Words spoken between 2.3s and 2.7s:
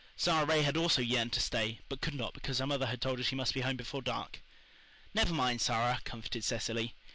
because her